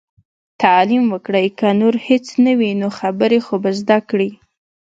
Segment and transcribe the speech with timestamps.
[0.61, 1.47] تعليم وکړئ!
[1.59, 4.29] که نور هيڅ نه وي نو، خبرې خو به زده کړي.